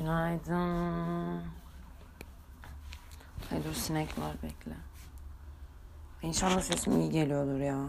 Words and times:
Günaydın. 0.00 1.42
Ay 3.52 3.64
dur 3.64 3.74
sinek 3.74 4.18
var 4.18 4.32
bekle. 4.42 4.76
İnşallah 6.22 6.60
sesim 6.60 7.00
iyi 7.00 7.10
geliyordur 7.10 7.58
ya. 7.60 7.86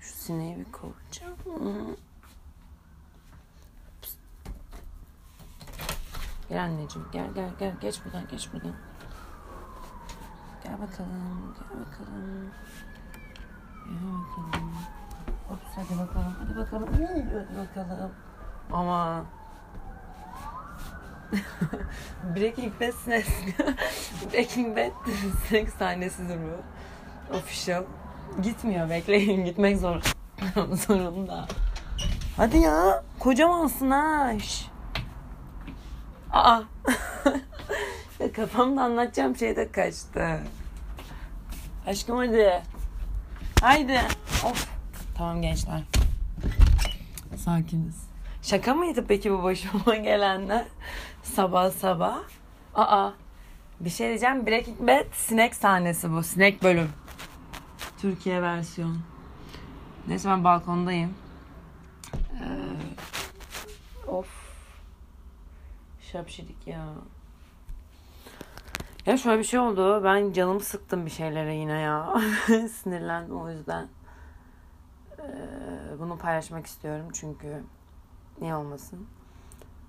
Şu 0.00 0.14
sineği 0.14 0.58
bir 0.58 0.72
kovacağım. 0.72 1.96
Gel 6.48 6.64
anneciğim 6.64 7.08
gel 7.12 7.34
gel 7.34 7.50
gel 7.58 7.76
geç 7.80 8.04
buradan 8.04 8.28
geç 8.28 8.52
buradan. 8.52 8.74
Gel 10.64 10.80
bakalım 10.80 11.54
gel 11.54 11.80
bakalım. 11.80 12.50
Gel 13.84 13.94
bakalım. 13.94 14.93
Ops 15.50 15.76
hadi 15.76 15.98
bakalım 15.98 16.36
hadi 16.40 16.56
bakalım. 16.56 16.88
Hadi 16.92 17.58
bakalım. 17.58 18.10
Ama 18.72 19.24
Breaking 22.36 22.72
Bad. 22.80 22.92
Breaking 24.32 24.76
Bad 24.76 24.92
sinek 25.48 25.70
sahnesidir 25.70 26.38
bu. 26.38 27.36
Official. 27.36 27.84
Gitmiyor 28.42 28.90
bekleyin 28.90 29.44
gitmek 29.44 29.78
zor. 29.78 30.02
zorunda. 30.86 31.46
Hadi 32.36 32.58
ya 32.58 33.04
kocamansın 33.18 33.90
ha. 33.90 34.32
Şş. 34.38 34.70
Aa. 36.32 36.60
Kafamda 38.36 38.82
anlatacağım 38.82 39.36
şey 39.36 39.56
de 39.56 39.72
kaçtı. 39.72 40.40
Aşkım 41.86 42.16
hadi. 42.16 42.62
Haydi. 43.60 44.00
Of. 44.44 44.73
Tamam 45.14 45.42
gençler. 45.42 45.82
Sakiniz. 47.36 48.04
Şaka 48.42 48.74
mıydı 48.74 49.04
peki 49.08 49.32
bu 49.32 49.42
başıma 49.42 49.96
gelenler? 50.04 50.64
Sabah 51.22 51.70
sabah. 51.70 52.18
Aa. 52.74 53.10
Bir 53.80 53.90
şey 53.90 54.08
diyeceğim. 54.08 54.46
Breaking 54.46 54.80
Bad 54.80 55.06
sinek 55.12 55.54
sahnesi 55.54 56.12
bu. 56.12 56.22
Sinek 56.22 56.62
bölüm. 56.62 56.88
Türkiye 57.98 58.42
versiyon. 58.42 58.98
Neyse 60.08 60.28
ben 60.28 60.44
balkondayım. 60.44 61.14
Ee, 62.14 64.10
of. 64.10 64.26
Şapşidik 66.12 66.66
ya. 66.66 66.84
Ya 69.06 69.16
şöyle 69.16 69.38
bir 69.38 69.44
şey 69.44 69.60
oldu. 69.60 70.04
Ben 70.04 70.32
canımı 70.32 70.60
sıktım 70.60 71.06
bir 71.06 71.10
şeylere 71.10 71.54
yine 71.54 71.80
ya. 71.80 72.14
Sinirlendim 72.82 73.36
o 73.40 73.50
yüzden. 73.50 73.88
Ee, 75.28 75.98
bunu 76.00 76.18
paylaşmak 76.18 76.66
istiyorum 76.66 77.06
çünkü 77.12 77.62
niye 78.40 78.54
olmasın? 78.54 79.06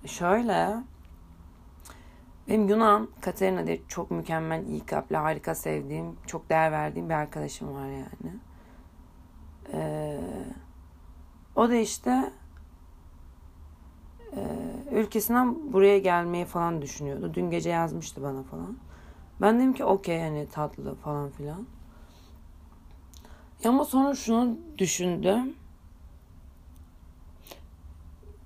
Şöyle 0.06 0.84
benim 2.48 2.68
Yunan 2.68 3.10
Katerina 3.22 3.68
diye 3.68 3.82
çok 3.88 4.12
mükemmel, 4.12 4.68
iyi 4.68 4.86
kalpli, 4.86 5.18
harika 5.18 5.56
sevdiğim, 5.56 6.16
çok 6.28 6.50
değer 6.50 6.72
verdiğim 6.72 7.10
bir 7.10 7.14
arkadaşım 7.14 7.76
var 7.76 7.88
yani. 7.88 8.36
Ee, 9.74 10.20
o 11.56 11.70
da 11.70 11.76
işte 11.76 12.32
e, 14.36 14.42
ülkesinden 14.92 15.74
buraya 15.74 16.00
gelmeyi 16.00 16.46
falan 16.46 16.82
düşünüyordu. 16.82 17.34
Dün 17.34 17.50
gece 17.50 17.70
yazmıştı 17.70 18.24
bana 18.24 18.44
falan. 18.44 18.78
Ben 19.42 19.60
dedim 19.60 19.74
ki 19.74 19.86
okey 19.86 20.22
hani 20.22 20.48
tatlı 20.50 20.96
falan 20.96 21.30
filan. 21.30 21.68
Ama 23.66 23.86
sonra 23.86 24.16
şunu 24.16 24.58
düşündüm. 24.78 25.56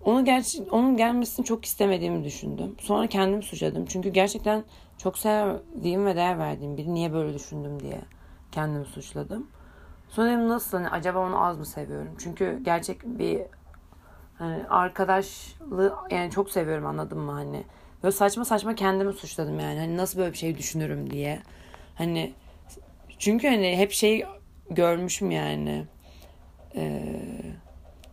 Onu 0.06 0.26
gerçi 0.26 0.64
onun 0.72 0.98
gelmesini 0.98 1.46
çok 1.46 1.66
istemediğimi 1.66 2.24
düşündüm. 2.24 2.76
Sonra 2.80 3.08
kendimi 3.08 3.44
suçladım. 3.44 3.86
Çünkü 3.86 4.10
gerçekten 4.10 4.64
çok 4.98 5.18
sevdiğim 5.18 6.06
ve 6.06 6.16
değer 6.16 6.40
verdiğim 6.40 6.78
biri 6.78 6.94
niye 6.94 7.14
böyle 7.14 7.34
düşündüm 7.34 7.80
diye 7.80 8.02
kendimi 8.52 8.86
suçladım. 8.86 9.48
Sonra 10.10 10.28
dedim 10.28 10.50
nasıl 10.50 10.78
hani 10.78 10.90
acaba 10.90 11.20
onu 11.20 11.46
az 11.46 11.58
mı 11.58 11.66
seviyorum? 11.66 12.16
Çünkü 12.18 12.60
gerçek 12.64 13.04
bir 13.04 13.42
hani 14.38 14.68
arkadaşlığı 14.68 15.96
yani 16.12 16.32
çok 16.32 16.52
seviyorum 16.52 16.86
anladın 16.86 17.20
mı 17.20 17.32
hani. 17.32 17.64
Böyle 18.04 18.12
saçma 18.12 18.46
saçma 18.46 18.76
kendimi 18.76 19.14
suçladım 19.14 19.60
yani. 19.60 19.80
Hani 19.80 19.98
nasıl 19.98 20.20
böyle 20.20 20.32
bir 20.34 20.38
şey 20.38 20.58
düşünürüm 20.58 21.10
diye. 21.12 21.42
Hani 21.96 22.34
çünkü 23.20 23.48
hani 23.48 23.78
hep 23.78 23.92
şey 23.92 24.26
görmüşüm 24.70 25.32
yani. 25.32 25.86
Ee, 26.76 27.02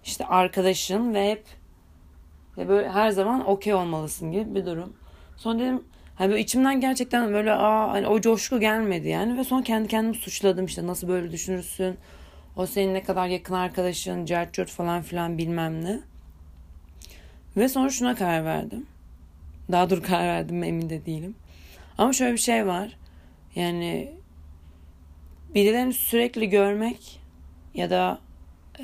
işte 0.04 0.26
arkadaşın 0.26 1.14
ve 1.14 1.30
hep 1.30 1.44
ve 2.58 2.68
böyle 2.68 2.88
her 2.90 3.10
zaman 3.10 3.48
okey 3.48 3.74
olmalısın 3.74 4.32
gibi 4.32 4.54
bir 4.54 4.66
durum. 4.66 4.92
Sonra 5.36 5.58
dedim 5.58 5.84
hani 6.14 6.30
böyle 6.30 6.40
içimden 6.40 6.80
gerçekten 6.80 7.32
böyle 7.32 7.52
aa 7.52 7.92
hani 7.92 8.06
o 8.06 8.20
coşku 8.20 8.60
gelmedi 8.60 9.08
yani 9.08 9.38
ve 9.38 9.44
sonra 9.44 9.62
kendi 9.62 9.88
kendimi 9.88 10.16
suçladım 10.16 10.64
işte 10.64 10.86
nasıl 10.86 11.08
böyle 11.08 11.32
düşünürsün. 11.32 11.98
O 12.56 12.66
senin 12.66 12.94
ne 12.94 13.02
kadar 13.02 13.26
yakın 13.26 13.54
arkadaşın, 13.54 14.24
cert 14.24 14.70
falan 14.70 15.02
filan 15.02 15.38
bilmem 15.38 15.84
ne. 15.84 16.00
Ve 17.56 17.68
sonra 17.68 17.90
şuna 17.90 18.14
karar 18.14 18.44
verdim. 18.44 18.86
Daha 19.72 19.90
dur 19.90 20.02
karar 20.02 20.26
verdim 20.26 20.62
emin 20.62 20.90
de 20.90 21.06
değilim. 21.06 21.34
Ama 21.98 22.12
şöyle 22.12 22.32
bir 22.32 22.38
şey 22.38 22.66
var. 22.66 22.96
Yani 23.54 24.15
birilerini 25.56 25.92
sürekli 25.92 26.48
görmek 26.48 27.20
ya 27.74 27.90
da 27.90 28.18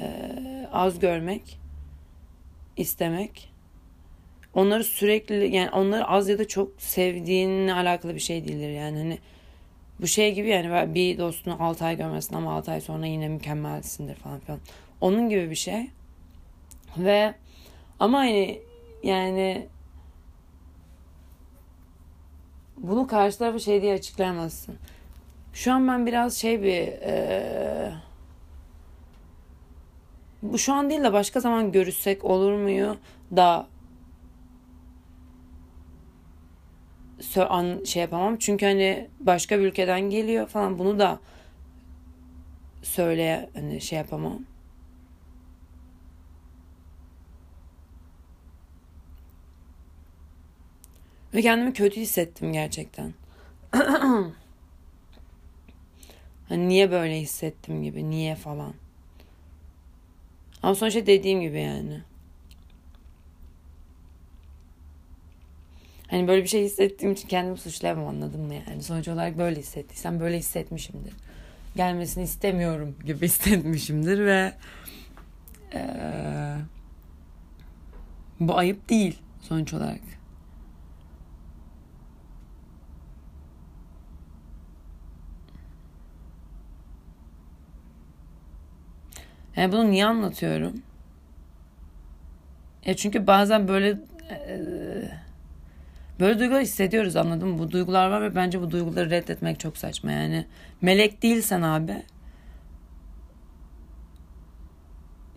e, 0.01 0.29
az 0.73 0.99
görmek 0.99 1.59
istemek 2.77 3.53
onları 4.55 4.85
sürekli 4.85 5.57
yani 5.57 5.71
onları 5.71 6.09
az 6.09 6.29
ya 6.29 6.39
da 6.39 6.49
çok 6.49 6.83
sevdiğinle 6.83 7.75
alakalı 7.75 8.15
bir 8.15 8.21
şey 8.21 8.45
değildir 8.49 8.71
yani 8.71 8.99
hani 8.99 9.19
bu 10.01 10.07
şey 10.07 10.35
gibi 10.35 10.49
yani 10.49 10.95
bir 10.95 11.19
dostunu 11.19 11.57
6 11.63 11.85
ay 11.85 11.97
görmesin 11.97 12.35
ama 12.35 12.53
6 12.53 12.71
ay 12.73 12.81
sonra 12.81 13.07
yine 13.07 13.29
mükemmelsindir 13.29 14.15
falan 14.15 14.41
filan. 14.41 14.61
Onun 15.01 15.29
gibi 15.29 15.51
bir 15.51 15.55
şey. 15.55 15.91
Ve 16.99 17.35
ama 18.01 18.19
hani 18.19 18.61
yani 19.03 19.69
bunu 22.77 23.07
karşı 23.07 23.39
tarafa 23.39 23.59
şey 23.59 23.83
diye 23.83 23.95
açıklayamazsın. 23.95 24.77
Şu 25.53 25.73
an 25.73 25.89
ben 25.89 26.07
biraz 26.07 26.35
şey 26.35 26.63
bir 26.63 26.83
e, 27.03 27.93
bu 30.43 30.59
şu 30.59 30.73
an 30.73 30.91
değil 30.91 31.03
de 31.03 31.13
başka 31.13 31.41
zaman 31.41 31.73
görüşsek 31.73 32.25
olur 32.25 32.53
muyu 32.53 32.97
da 33.37 33.67
an 37.49 37.85
şey 37.85 38.03
yapamam. 38.03 38.37
Çünkü 38.39 38.67
hani 38.67 39.09
başka 39.21 39.59
bir 39.59 39.65
ülkeden 39.65 40.01
geliyor 40.01 40.47
falan 40.47 40.79
bunu 40.79 40.99
da 40.99 41.21
söyle 42.83 43.51
hani 43.55 43.81
şey 43.81 43.99
yapamam. 43.99 44.39
Ve 51.35 51.43
kendimi 51.43 51.73
kötü 51.73 52.01
hissettim 52.01 52.53
gerçekten. 52.53 53.15
hani 56.53 56.69
niye 56.69 56.91
böyle 56.91 57.21
hissettim 57.21 57.83
gibi, 57.83 58.11
niye 58.11 58.35
falan. 58.35 58.75
Ama 60.63 60.75
sonuçta 60.75 61.07
dediğim 61.07 61.41
gibi 61.41 61.61
yani. 61.61 62.01
Hani 66.11 66.29
böyle 66.29 66.43
bir 66.43 66.49
şey 66.49 66.65
hissettiğim 66.65 67.13
için 67.13 67.29
kendimi 67.29 67.59
suçlayamam 67.59 68.07
anladın 68.07 68.41
mı 68.41 68.55
yani. 68.55 68.83
Sonuç 68.83 69.09
olarak 69.09 69.39
böyle 69.39 69.61
hissettiysem 69.61 70.21
böyle 70.21 70.39
hissetmişimdir. 70.39 71.13
Gelmesini 71.77 72.25
istemiyorum 72.25 72.97
gibi 73.07 73.21
hissetmişimdir 73.27 74.19
ve 74.19 74.53
ee, 75.75 76.57
bu 78.41 78.59
ayıp 78.59 78.89
değil 78.89 79.19
sonuç 79.41 79.75
olarak. 79.75 80.01
Yani 89.57 89.73
bunu 89.73 89.91
niye 89.91 90.07
anlatıyorum? 90.07 90.83
Ya 92.87 92.97
çünkü 92.97 93.27
bazen 93.27 93.69
böyle 93.69 93.99
böyle 96.21 96.39
duygular 96.39 96.63
hissediyoruz 96.63 97.17
anladın 97.17 97.49
mı? 97.49 97.59
Bu 97.59 97.71
duygular 97.71 98.11
var 98.11 98.23
ve 98.23 98.35
bence 98.35 98.61
bu 98.61 98.71
duyguları 98.71 99.11
reddetmek 99.11 99.61
çok 99.61 99.77
saçma 99.77 100.13
yani. 100.13 100.47
Melek 100.81 101.23
değilsen 101.23 101.63
abi 101.63 102.03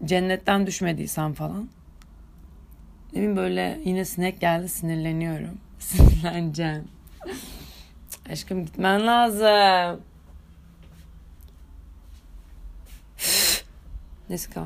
cennetten 0.05 0.67
düşmediysen 0.67 1.33
falan. 1.33 1.69
Ne 3.13 3.19
bileyim 3.19 3.37
böyle 3.37 3.79
yine 3.85 4.05
sinek 4.05 4.41
geldi 4.41 4.69
sinirleniyorum. 4.69 5.57
Sinirleneceğim. 5.79 6.87
Aşkım 8.31 8.65
gitmen 8.65 9.07
lazım. 9.07 10.01
Neyse 14.29 14.51
kal. 14.51 14.65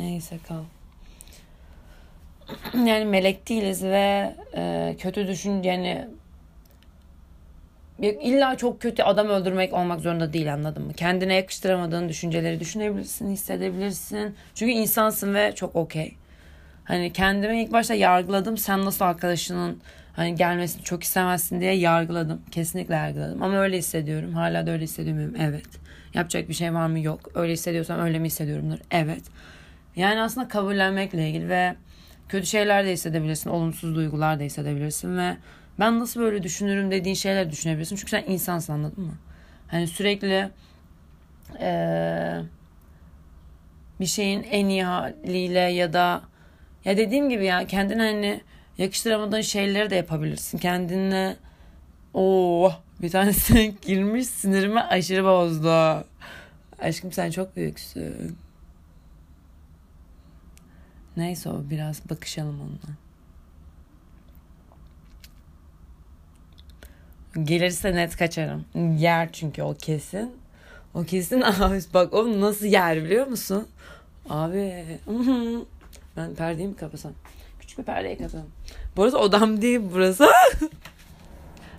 Neyse 0.00 0.38
kal. 0.48 0.62
yani 2.86 3.04
melek 3.04 3.48
değiliz 3.48 3.82
ve 3.84 4.34
e, 4.56 4.94
kötü 4.98 5.28
düşün 5.28 5.62
yani 5.62 6.08
illa 8.00 8.56
çok 8.56 8.80
kötü 8.80 9.02
adam 9.02 9.28
öldürmek 9.28 9.72
olmak 9.72 10.00
zorunda 10.00 10.32
değil 10.32 10.52
anladın 10.52 10.86
mı? 10.86 10.92
Kendine 10.92 11.34
yakıştıramadığın 11.34 12.08
düşünceleri 12.08 12.60
düşünebilirsin, 12.60 13.30
hissedebilirsin. 13.30 14.34
Çünkü 14.54 14.72
insansın 14.72 15.34
ve 15.34 15.54
çok 15.54 15.76
okey. 15.76 16.14
Hani 16.84 17.12
kendimi 17.12 17.62
ilk 17.62 17.72
başta 17.72 17.94
yargıladım. 17.94 18.56
Sen 18.58 18.84
nasıl 18.84 19.04
arkadaşının 19.04 19.80
hani 20.16 20.34
gelmesini 20.34 20.82
çok 20.82 21.02
istemezsin 21.02 21.60
diye 21.60 21.72
yargıladım. 21.74 22.42
Kesinlikle 22.50 22.94
yargıladım. 22.94 23.42
Ama 23.42 23.58
öyle 23.58 23.78
hissediyorum. 23.78 24.34
Hala 24.34 24.66
da 24.66 24.70
öyle 24.70 24.84
hissediyorum. 24.84 25.34
Evet. 25.38 25.66
Yapacak 26.14 26.48
bir 26.48 26.54
şey 26.54 26.74
var 26.74 26.86
mı? 26.86 27.00
Yok. 27.00 27.30
Öyle 27.34 27.52
hissediyorsam 27.52 28.00
öyle 28.00 28.18
mi 28.18 28.26
hissediyorumdur? 28.26 28.78
Evet. 28.90 29.22
Yani 29.96 30.20
aslında 30.20 30.48
kabullenmekle 30.48 31.28
ilgili 31.28 31.48
ve 31.48 31.74
kötü 32.28 32.46
şeyler 32.46 32.84
de 32.86 32.92
hissedebilirsin. 32.92 33.50
Olumsuz 33.50 33.94
duygular 33.94 34.40
da 34.40 34.42
hissedebilirsin 34.42 35.18
ve 35.18 35.36
ben 35.78 36.00
nasıl 36.00 36.20
böyle 36.20 36.42
düşünürüm 36.42 36.90
dediğin 36.90 37.14
şeyler 37.14 37.50
düşünebilirsin. 37.50 37.96
Çünkü 37.96 38.10
sen 38.10 38.24
insansın 38.26 38.72
anladın 38.72 39.04
mı? 39.04 39.14
Hani 39.68 39.86
sürekli 39.86 40.50
ee, 41.60 42.40
bir 44.00 44.06
şeyin 44.06 44.42
en 44.42 44.66
iyi 44.66 44.84
haliyle 44.84 45.60
ya 45.60 45.92
da 45.92 46.22
ya 46.84 46.96
dediğim 46.96 47.28
gibi 47.30 47.44
ya 47.44 47.66
kendine 47.66 48.02
hani 48.02 48.40
yakıştıramadığın 48.78 49.40
şeyleri 49.40 49.90
de 49.90 49.96
yapabilirsin. 49.96 50.58
Kendine 50.58 51.36
o 52.14 52.64
oh, 52.64 52.80
bir 53.02 53.10
tanesi 53.10 53.74
girmiş 53.82 54.26
sinirimi 54.26 54.80
aşırı 54.80 55.24
bozdu. 55.24 56.04
Aşkım 56.78 57.12
sen 57.12 57.30
çok 57.30 57.56
büyüksün. 57.56 58.36
Neyse 61.16 61.48
o 61.48 61.62
biraz 61.70 62.10
bakışalım 62.10 62.60
onunla. 62.60 62.96
Gelirse 67.46 67.94
net 67.94 68.16
kaçarım. 68.16 68.64
Yer 68.98 69.32
çünkü 69.32 69.62
o 69.62 69.74
kesin. 69.74 70.36
O 70.94 71.04
kesin 71.04 71.40
abi 71.60 71.80
bak 71.94 72.14
o 72.14 72.40
nasıl 72.40 72.66
yer 72.66 73.04
biliyor 73.04 73.26
musun? 73.26 73.68
Abi 74.28 74.84
ben 76.16 76.34
perdeyi 76.34 76.68
mi 76.68 76.76
kapasam? 76.76 77.12
Küçük 77.60 77.78
bir 77.78 77.84
perdeyi 77.84 78.18
kapasam. 78.18 78.46
Burası 78.96 79.18
odam 79.18 79.62
değil 79.62 79.80
burası. 79.92 80.26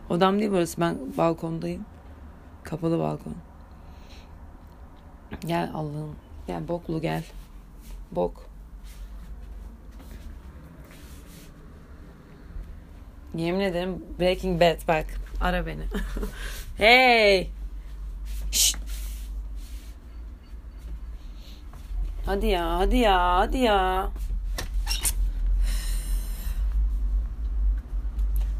Odam 0.10 0.40
değil 0.40 0.52
burası. 0.52 0.82
Ben 0.82 0.98
balkondayım. 1.18 1.86
Kapalı 2.64 3.00
balkon. 3.00 3.36
Gel 5.46 5.72
Allah'ım. 5.74 6.16
Gel 6.48 6.68
boklu 6.68 7.02
gel. 7.02 7.24
Bok. 8.12 8.50
Yemin 13.36 13.60
ederim 13.60 14.06
Breaking 14.20 14.62
Bad 14.62 14.88
bak. 14.88 15.06
Ara 15.42 15.66
beni. 15.66 15.84
hey. 16.78 17.52
Şşt. 18.52 18.78
Hadi 22.26 22.48
ya, 22.48 22.80
hadi 22.80 22.98
ya, 22.98 23.38
hadi 23.38 23.58
ya. 23.58 24.10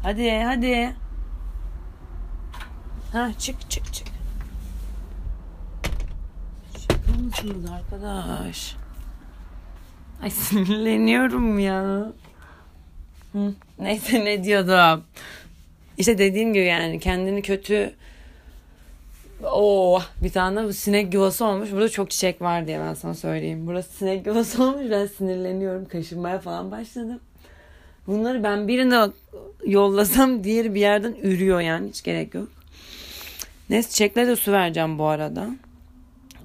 Hadi, 0.02 0.30
hadi. 0.30 1.05
Ha, 3.12 3.30
çık, 3.38 3.70
çık, 3.70 3.94
çık. 3.94 4.08
Şaka 6.78 7.22
mısınız 7.22 7.70
arkadaş? 7.70 8.76
Ay 10.22 10.30
sinirleniyorum 10.30 11.58
ya. 11.58 12.06
Hı, 13.32 13.54
neyse 13.78 14.24
ne 14.24 14.44
diyordum. 14.44 15.04
İşte 15.98 16.18
dediğim 16.18 16.52
gibi 16.52 16.64
yani 16.64 17.00
kendini 17.00 17.42
kötü 17.42 17.94
Oh 19.44 20.02
bir 20.22 20.30
tane 20.30 20.72
sinek 20.72 21.14
yuvası 21.14 21.44
olmuş. 21.44 21.72
Burada 21.72 21.88
çok 21.88 22.10
çiçek 22.10 22.42
var 22.42 22.66
diye 22.66 22.80
ben 22.80 22.94
sana 22.94 23.14
söyleyeyim. 23.14 23.66
Burası 23.66 23.92
sinek 23.92 24.26
yuvası 24.26 24.64
olmuş. 24.64 24.90
Ben 24.90 25.06
sinirleniyorum. 25.06 25.84
Kaşınmaya 25.88 26.38
falan 26.38 26.70
başladım. 26.70 27.20
Bunları 28.06 28.42
ben 28.42 28.68
birine 28.68 29.06
yollasam 29.66 30.44
diğeri 30.44 30.74
bir 30.74 30.80
yerden 30.80 31.14
ürüyor 31.22 31.60
yani. 31.60 31.88
Hiç 31.88 32.02
gerek 32.02 32.34
yok. 32.34 32.48
Neyse 33.70 33.90
çiçeklere 33.90 34.26
de 34.26 34.36
su 34.36 34.52
vereceğim 34.52 34.98
bu 34.98 35.06
arada. 35.06 35.50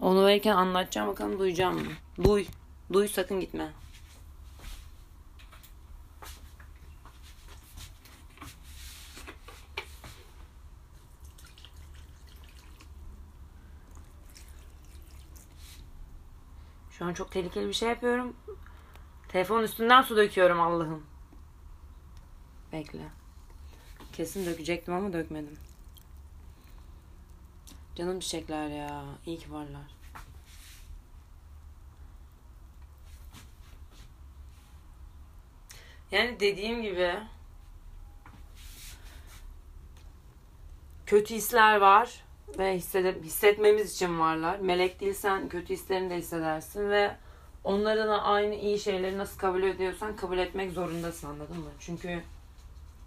Onu 0.02 0.26
verirken 0.26 0.56
anlatacağım 0.56 1.08
bakalım 1.08 1.40
duyacağım 1.40 1.76
mı? 1.76 1.92
Duy. 2.24 2.46
Duy 2.94 3.08
sakın 3.08 3.40
gitme. 3.40 3.72
Şu 16.92 17.06
an 17.06 17.14
çok 17.14 17.32
tehlikeli 17.32 17.68
bir 17.68 17.74
şey 17.74 17.90
yapıyorum. 17.90 18.34
Telefonun 19.28 19.64
üstünden 19.64 20.02
su 20.02 20.18
döküyorum 20.18 20.62
Allah'ım. 20.62 21.04
Bekle. 22.72 23.10
Kesin 24.14 24.46
dökecektim 24.46 24.94
ama 24.94 25.14
dökmedim. 25.14 25.71
Canım 28.02 28.20
çiçekler 28.20 28.68
ya. 28.68 29.04
İyi 29.26 29.38
ki 29.38 29.52
varlar. 29.52 29.92
Yani 36.12 36.40
dediğim 36.40 36.82
gibi 36.82 37.14
kötü 41.06 41.36
hisler 41.36 41.78
var 41.78 42.24
ve 42.58 42.76
hissede, 42.76 43.22
hissetmemiz 43.24 43.94
için 43.94 44.20
varlar. 44.20 44.60
Melek 44.60 45.00
değilsen 45.00 45.50
kötü 45.50 45.74
hislerini 45.74 46.10
de 46.10 46.18
hissedersin 46.18 46.90
ve 46.90 47.16
onların 47.64 48.08
da 48.08 48.24
aynı 48.24 48.56
iyi 48.56 48.80
şeyleri 48.80 49.18
nasıl 49.18 49.40
kabul 49.40 49.64
ediyorsan 49.64 50.16
kabul 50.16 50.38
etmek 50.38 50.72
zorundasın 50.72 51.28
anladın 51.28 51.60
mı? 51.60 51.72
Çünkü 51.80 52.24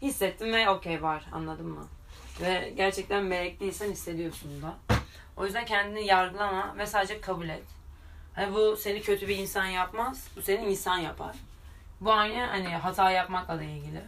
hissettim 0.03 0.53
ve 0.53 0.71
okey 0.71 1.03
var 1.03 1.27
anladın 1.33 1.67
mı? 1.67 1.89
Ve 2.41 2.73
gerçekten 2.77 3.25
melek 3.25 3.61
değilsen 3.61 3.91
hissediyorsun 3.91 4.63
da. 4.63 4.97
O 5.37 5.45
yüzden 5.45 5.65
kendini 5.65 6.07
yargılama 6.07 6.75
ve 6.79 6.87
sadece 6.87 7.21
kabul 7.21 7.49
et. 7.49 7.63
Hani 8.35 8.55
bu 8.55 8.77
seni 8.77 9.03
kötü 9.03 9.29
bir 9.29 9.37
insan 9.37 9.67
yapmaz. 9.67 10.29
Bu 10.37 10.43
seni 10.43 10.65
insan 10.65 10.99
yapar. 10.99 11.37
Bu 12.01 12.13
aynı 12.13 12.47
hani 12.47 12.69
hata 12.69 13.11
yapmakla 13.11 13.59
da 13.59 13.63
ilgili. 13.63 14.03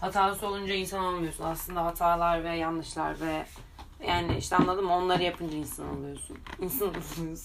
Hatası 0.00 0.46
olunca 0.46 0.74
insan 0.74 1.04
olmuyorsun. 1.04 1.44
Aslında 1.44 1.84
hatalar 1.84 2.44
ve 2.44 2.56
yanlışlar 2.56 3.20
ve 3.20 3.46
yani 4.06 4.36
işte 4.38 4.56
anladım? 4.56 4.90
Onları 4.90 5.22
yapınca 5.22 5.56
insan 5.56 5.98
oluyorsun. 5.98 6.38
İnsan 6.60 6.88
oluyorsun. 6.88 7.38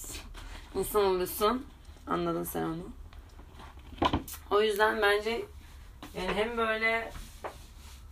İnsan 0.74 1.04
oluyorsun. 1.04 1.66
Anladın 2.06 2.44
sen 2.44 2.62
onu. 2.62 2.82
O 4.50 4.60
yüzden 4.62 5.02
bence 5.02 5.44
yani 6.16 6.34
hem 6.34 6.56
böyle 6.56 7.12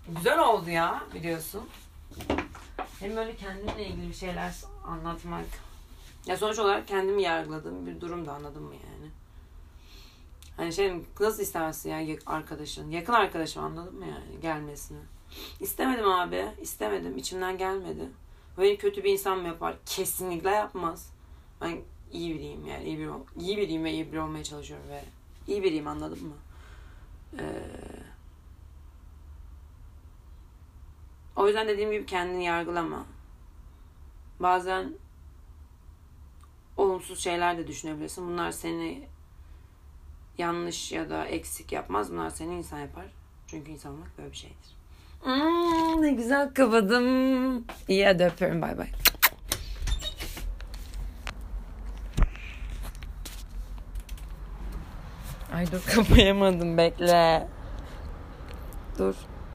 güzel 0.08 0.38
oldu 0.38 0.70
ya 0.70 1.02
biliyorsun. 1.14 1.68
Hem 3.00 3.16
böyle 3.16 3.36
kendimle 3.36 3.86
ilgili 3.86 4.08
bir 4.08 4.14
şeyler 4.14 4.54
anlatmak. 4.86 5.46
Ya 6.26 6.36
sonuç 6.36 6.58
olarak 6.58 6.88
kendimi 6.88 7.22
yargıladığım 7.22 7.86
bir 7.86 8.00
durum 8.00 8.26
da 8.26 8.32
anladın 8.32 8.62
mı 8.62 8.74
yani? 8.74 9.10
Hani 10.56 10.72
şey 10.72 10.92
nasıl 11.20 11.42
istemezsin 11.42 11.90
ya 11.90 12.18
arkadaşın? 12.26 12.90
Yakın 12.90 13.12
arkadaşım 13.12 13.64
anladın 13.64 13.94
mı 13.94 14.06
yani 14.06 14.40
gelmesini? 14.42 14.98
İstemedim 15.60 16.08
abi. 16.08 16.46
istemedim. 16.60 17.16
içimden 17.18 17.58
gelmedi. 17.58 18.08
Beni 18.58 18.76
kötü 18.76 19.04
bir 19.04 19.12
insan 19.12 19.38
mı 19.38 19.48
yapar? 19.48 19.76
Kesinlikle 19.86 20.50
yapmaz. 20.50 21.10
Ben 21.60 21.78
iyi 22.12 22.34
biriyim 22.34 22.66
yani 22.66 22.84
iyi, 22.84 22.98
bir, 22.98 23.08
iyi 23.40 23.56
biriyim 23.56 23.84
ve 23.84 23.92
iyi 23.92 24.12
biri 24.12 24.20
olmaya 24.20 24.44
çalışıyorum 24.44 24.88
ve 24.88 25.04
iyi 25.46 25.62
biriyim 25.62 25.86
anladın 25.88 26.24
mı? 26.26 26.34
Ee, 27.38 27.62
o 31.36 31.46
yüzden 31.46 31.68
dediğim 31.68 31.92
gibi 31.92 32.06
kendini 32.06 32.44
yargılama. 32.44 33.06
Bazen 34.40 34.92
olumsuz 36.76 37.20
şeyler 37.20 37.58
de 37.58 37.66
düşünebilirsin. 37.66 38.28
Bunlar 38.28 38.50
seni 38.50 39.08
yanlış 40.38 40.92
ya 40.92 41.10
da 41.10 41.24
eksik 41.24 41.72
yapmaz. 41.72 42.12
Bunlar 42.12 42.30
seni 42.30 42.54
insan 42.54 42.78
yapar. 42.78 43.06
Çünkü 43.46 43.70
insan 43.70 43.92
olmak 43.92 44.18
böyle 44.18 44.30
bir 44.30 44.36
şeydir. 44.36 44.76
Hmm, 45.22 46.02
ne 46.02 46.12
güzel 46.12 46.54
kapadım. 46.54 47.64
İyi 47.88 48.06
hadi 48.06 48.24
öpüyorum. 48.24 48.62
Bay 48.62 48.78
bay. 48.78 48.88
Ay 55.54 55.72
dur 55.72 55.82
kapayamadım 55.94 56.78
bekle. 56.78 57.48
Dur. 58.98 59.14